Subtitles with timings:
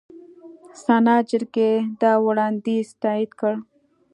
[0.83, 3.53] سنا جرګې دا وړاندیز تایید کړ.